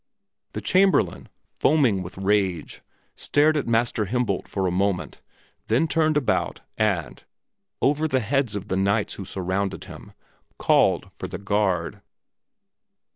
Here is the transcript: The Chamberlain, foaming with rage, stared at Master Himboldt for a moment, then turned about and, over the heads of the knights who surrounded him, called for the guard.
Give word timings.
The 0.53 0.61
Chamberlain, 0.61 1.29
foaming 1.59 2.01
with 2.01 2.17
rage, 2.17 2.81
stared 3.15 3.55
at 3.55 3.67
Master 3.67 4.05
Himboldt 4.07 4.47
for 4.47 4.65
a 4.65 4.71
moment, 4.71 5.21
then 5.67 5.87
turned 5.87 6.17
about 6.17 6.61
and, 6.75 7.23
over 7.83 8.07
the 8.07 8.19
heads 8.19 8.55
of 8.55 8.67
the 8.67 8.77
knights 8.77 9.13
who 9.13 9.25
surrounded 9.25 9.83
him, 9.83 10.13
called 10.57 11.11
for 11.19 11.27
the 11.27 11.37
guard. 11.37 12.01